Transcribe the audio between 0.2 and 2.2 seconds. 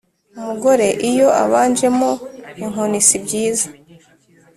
Umugore iyo abanjemo